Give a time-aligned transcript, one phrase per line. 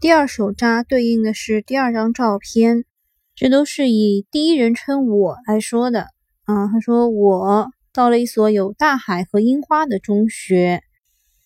[0.00, 2.86] 第二手札对应的是第二张照片，
[3.34, 6.06] 这都是以第一人称我来说的。
[6.44, 10.82] 啊，他说我到了一所有大海和樱花的中学，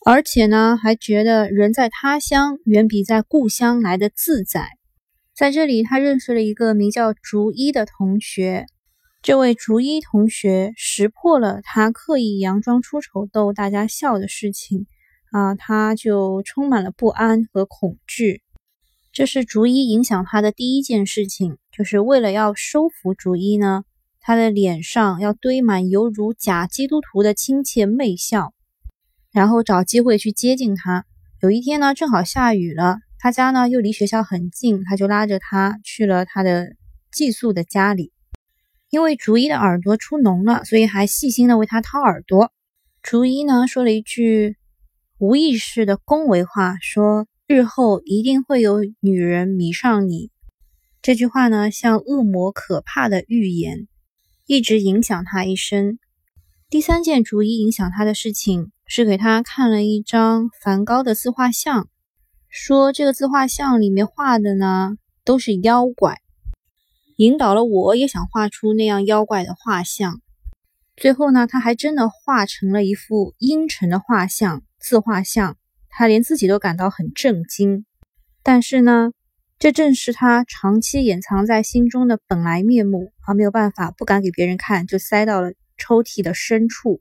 [0.07, 4.69] 而且呢，还觉得人在他乡远比在故乡来的自在。
[5.35, 8.67] 在这里，他认识了一个名叫竹一的同学。
[9.21, 14.87] 这位竹一同学识破了他刻意佯装出丑逗大家笑的事情，
[15.33, 18.44] 啊，他就充满了不安和恐惧。
[19.15, 23.85] 这是竹一影响他的第一件事情，就是为了要收服竹一呢，
[24.19, 28.53] 他的脸上要堆满犹如假基督徒的亲切媚笑，
[29.31, 31.07] 然后找机会去接近他。
[31.41, 36.75] 有一天呢，正好下雨了，他家呢又离学校很近，他就拉着他去了他的
[37.13, 38.13] 寄宿的家里。
[38.91, 42.51] 因为竹一的耳朵出脓了，所以还细心的为他掏耳朵。
[43.01, 44.57] 竹一呢说了一句
[45.19, 50.31] 无意识的恭维话，说日后一定会有女人迷上你。
[51.03, 53.87] 这句话呢像恶魔可怕的预言，
[54.47, 55.99] 一直影响他一生。
[56.71, 61.87] 第三件竹一影响他的事情是给他看了一张梵高的自画像，
[62.49, 66.23] 说这个自画像里面画的呢都是妖怪。
[67.17, 70.23] 引导了我也想画出那样妖怪的画像，
[70.97, 75.59] 最后呢，他还真的画成了一幅阴沉的画像自画像，
[75.97, 77.87] 他连自己都感到很震惊。
[78.43, 79.13] 但是呢，
[79.59, 87.01] 这正是他长期掩藏在心中的本来面目，而没有办法，不敢给别人看，就塞到了抽屉的深处。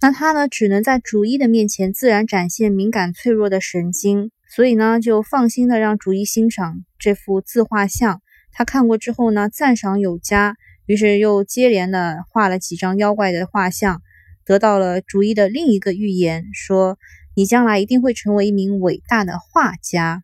[0.00, 8.20] 那他呢，只能在主一的面前自然展现敏感脆弱的神经，所以呢，就放心的让主一欣赏这幅自画像。
[8.50, 14.02] 他看过之后呢，赞赏有加，于是又接连的画了几张妖怪的画像，
[14.44, 16.98] 得到了竹一的另一个预言，说
[17.34, 20.22] 你将来一定会成为一名伟大的画家。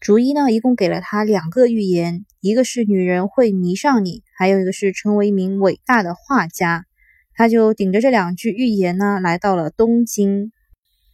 [0.00, 6.86] 竹一呢，一共给了他两个预言，一个是女人会迷上你，还有一个是成为一名伟大的画家。
[7.34, 10.52] 他就顶着这两句预言呢，来到了东京。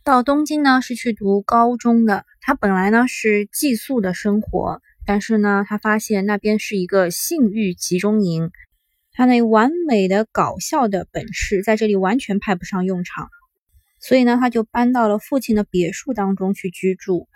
[0.05, 2.25] 到东京呢，是去读高中的。
[2.41, 4.81] 他本来呢是寄宿的生活。
[5.05, 8.51] 但是呢，他发现那边是一个性欲集中营，
[9.13, 13.29] 他那完美的搞笑的本事在这里完全派不上用场，
[14.01, 17.29] 所以呢，他就搬到了父亲的别墅当中去居住。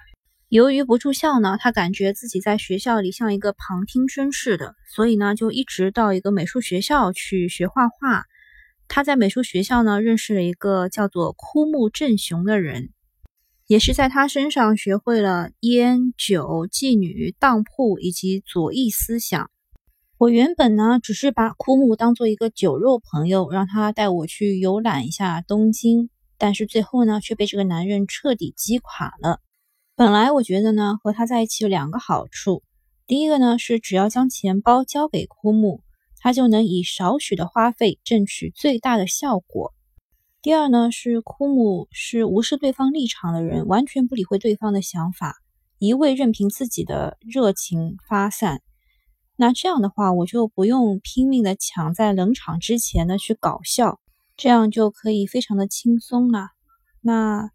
[0.48, 8.24] 由于不住校呢，他感觉自己在学校里像一个旁听生似的，所以呢，就一直到一个美术学校去学画画。
[8.88, 12.90] 他在美术学校呢，认识了一个叫做枯木正雄的人。
[13.68, 19.48] 也是在他身上学会了烟酒、妓女、当铺以及左翼思想。
[20.18, 26.10] 我原本呢只是把枯木当做一个酒肉朋友，让他带我去游览一下东京，
[26.40, 29.40] 但是最后呢却被这个男人彻底击垮了。
[29.94, 32.62] 本来我觉得呢和他在一起有两个好处，
[33.06, 35.82] 第一个呢是只要将钱包交给枯木，
[36.18, 39.74] 他就能以少许的花费挣取最大的效果。
[40.42, 45.36] 第二呢，是枯木是无视对方立场的人，完全不理会对方的想法，
[45.78, 48.62] 一味任凭自己的热情发散。
[49.36, 54.00] 那这样的话，我就不用拼命的抢在冷场之前呢去搞笑，
[54.40, 56.48] 这样就可以非常的轻松了。
[57.02, 57.50] 那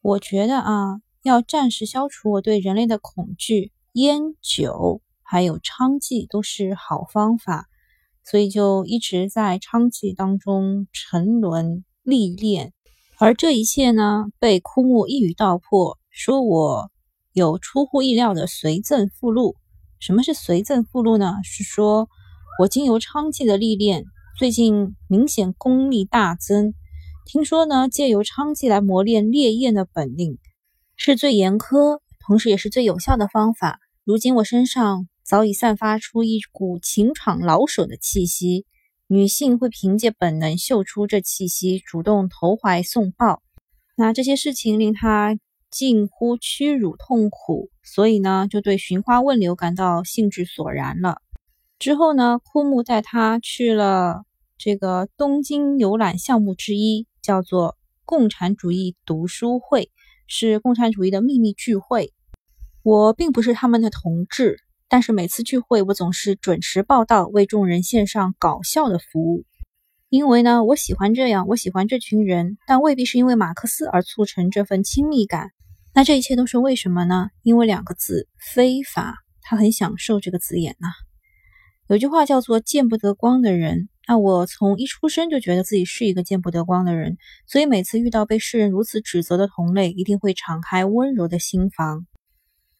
[0.00, 7.66] 我觉得啊，要暂时消除我对人类的恐惧，烟酒还有娼妓都是好方法，
[8.24, 11.84] 所以就一直在娼妓当中沉沦。
[12.02, 12.72] 历练，
[13.18, 16.90] 而这一切呢，被枯木一语道破，说我
[17.34, 19.54] 有出乎意料的随赠附录。
[20.00, 21.34] 什么是随赠附录呢？
[21.44, 22.08] 是说
[22.58, 24.06] 我经由娼妓的历练，
[24.40, 26.72] 最近明显功力大增。
[27.26, 30.38] 听说呢，借由娼妓来磨练烈焰的本领，
[30.96, 33.80] 是最严苛，同时也是最有效的方法。
[34.02, 38.64] 如今我身上早已散发出一股情场老手的气息。
[39.08, 43.42] 女性会凭借本能嗅出这气息，主动投怀送抱。
[43.94, 45.38] 那这些事情令他
[45.70, 51.20] 近乎屈辱痛苦，所以呢，就对寻花问柳感到兴致索然了。
[51.78, 54.22] 之后呢，枯木带他去了
[54.62, 59.90] 这个东京游览项目之一，叫做共产主义读书会，
[60.26, 62.12] 是共产主义的秘密聚会。
[62.82, 64.58] 我并不是他们的同志。
[64.86, 69.46] 但是每次聚会，我总是准时报到，为众人献上搞笑的服务。
[70.10, 75.52] 因为呢，我喜欢这样，我喜欢这群人，但未必是因为马克思而促成这份亲密感。
[75.94, 77.30] 那这一切都是为什么呢？
[77.42, 79.14] 因为两个字——非法。
[79.40, 80.88] 他很享受这个字眼呐。
[81.86, 87.16] 有句话叫做“见不得光的人”，那我从一出生就觉得自己是一个见不得光的人，
[87.46, 92.08] 所以每次遇到被世人如此指责的同类，一定会敞开温柔的心房。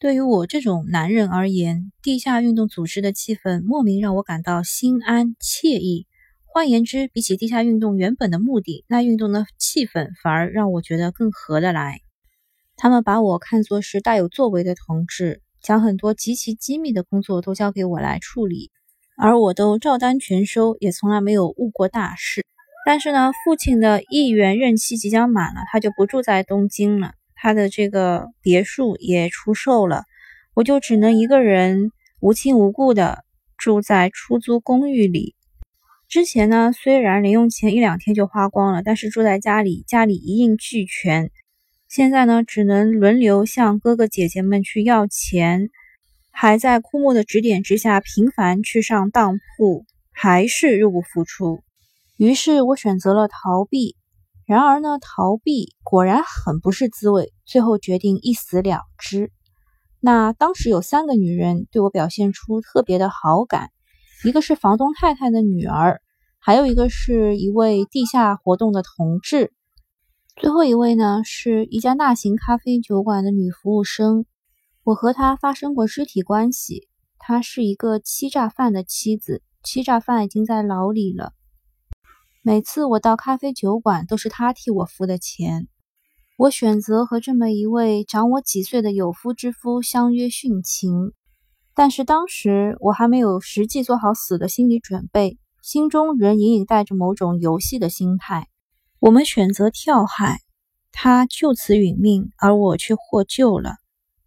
[0.01, 6.09] 对于我这种男人而言，地下运动组织的气氛莫名让我感到心安惬意。
[6.47, 12.01] 换言之，比起地下运动原本的目的，那运动的气氛反而让我觉得更合得来。
[12.75, 18.73] 他们把我看作是大有作为的同志，将很多极其机密的工作都交给我来处理，
[19.21, 22.45] 而我都照单全收，也从来没有误过大事。
[22.87, 30.05] 但是呢，父亲的议员任期即将满了，他就不住在东京了，他的这个别墅也出售了，
[30.55, 33.25] 我就只能一个人无亲无故的
[33.59, 35.35] 住在出租公寓里。
[36.09, 41.31] 之前呢，虽然零用钱一两天就花光了，但是住在家里，家里一应俱全。
[41.89, 45.69] 现在呢，只能轮流向哥哥姐姐们去要钱，
[46.43, 51.61] 还在枯木的指点之下频繁去上当铺，还是入不敷出。
[52.17, 53.95] 于是我选择了逃避。
[54.47, 59.31] 然而呢，逃避果然很不是滋味，最后决定一死了之。
[60.01, 63.69] 那当时有三个女人对我表现出特别的好感。
[64.25, 66.01] 一个是房东太太的女儿，
[66.39, 69.53] 还有一个是一位地下活动的同志，
[70.37, 74.25] 最后一位呢是一家大型咖啡酒馆的女服务生。
[74.83, 76.89] 我和他发生过肢体关系，
[77.19, 81.35] 他是一个欺诈犯的妻子，欺诈犯已经在牢里了。
[82.43, 85.69] 每次我到咖啡酒馆，都是他替我付的钱。
[86.39, 91.13] 我选择和这么一位长我几岁的有夫之夫相约殉情。
[91.75, 98.49] 但是当时我还没有实际做好死的心理准备，心中仍隐隐带着某种游戏的心态。
[98.99, 100.39] 我们选择跳海，
[100.91, 103.77] 他就此殒命，而我却获救了。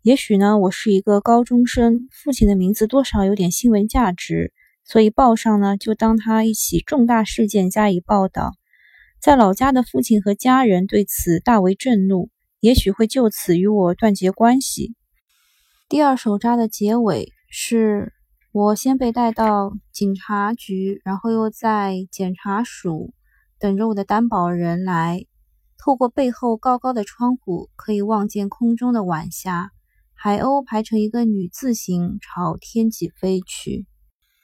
[0.03, 4.51] 也许呢，我是一个高中生，父亲的名字多少有点新闻价值，
[4.83, 8.51] 所以报上呢就当他一起重大事件加以报道。
[9.21, 12.29] 在老家的父亲和家人对此大为震怒，
[12.59, 14.93] 也许会就此与我断绝关系。
[15.87, 18.11] 第二手札的结尾是
[18.51, 23.13] 我先被带到警察局，然后又在检察署
[23.57, 25.23] 等着我的担保人来。
[25.77, 29.71] 透过背后高高的窗户，可以望见空中的晚霞，
[30.25, 33.85] 海鸥排成一个女字形朝天际飞去。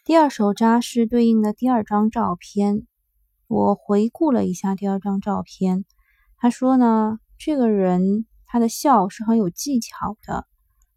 [0.03, 2.85] 第二手扎是对应的第二张照片。
[3.47, 5.85] 我回顾了一下第二张照片，
[6.35, 10.45] 他说呢，这个人他的笑是很有技巧的。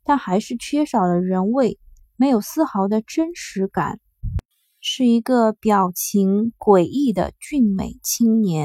[0.03, 1.79] 但还是缺少了人味，
[2.17, 4.01] 没有丝毫的真实感，
[4.81, 8.61] 是一个表情诡异的俊美青年。